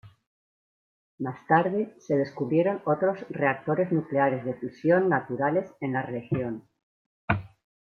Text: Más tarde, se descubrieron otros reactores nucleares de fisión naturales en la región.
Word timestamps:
Más 1.19 1.45
tarde, 1.45 1.95
se 1.99 2.17
descubrieron 2.17 2.81
otros 2.85 3.19
reactores 3.29 3.91
nucleares 3.91 4.43
de 4.45 4.55
fisión 4.55 5.09
naturales 5.09 5.69
en 5.79 5.93
la 5.93 6.01
región. 6.01 6.67